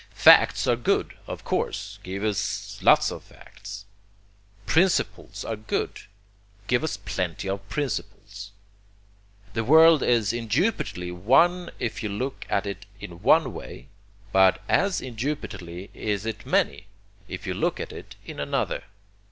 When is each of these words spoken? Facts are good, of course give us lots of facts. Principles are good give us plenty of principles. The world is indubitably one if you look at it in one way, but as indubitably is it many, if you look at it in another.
Facts 0.15 0.65
are 0.65 0.75
good, 0.75 1.13
of 1.27 1.43
course 1.43 1.99
give 2.01 2.23
us 2.23 2.79
lots 2.81 3.11
of 3.11 3.23
facts. 3.23 3.85
Principles 4.65 5.45
are 5.45 5.55
good 5.55 6.01
give 6.65 6.83
us 6.83 6.97
plenty 6.97 7.47
of 7.47 7.69
principles. 7.69 8.49
The 9.53 9.63
world 9.63 10.01
is 10.01 10.33
indubitably 10.33 11.11
one 11.11 11.69
if 11.77 12.01
you 12.01 12.09
look 12.09 12.47
at 12.49 12.65
it 12.65 12.87
in 12.99 13.21
one 13.21 13.53
way, 13.53 13.89
but 14.31 14.59
as 14.67 15.01
indubitably 15.01 15.91
is 15.93 16.25
it 16.25 16.47
many, 16.47 16.87
if 17.27 17.45
you 17.45 17.53
look 17.53 17.79
at 17.79 17.91
it 17.91 18.15
in 18.25 18.39
another. 18.39 18.85